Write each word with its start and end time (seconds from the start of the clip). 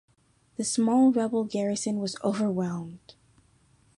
The 0.57 0.63
small 0.63 1.11
rebel 1.11 1.43
garrison 1.43 1.99
was 1.99 2.17
overwhelmed. 2.23 3.13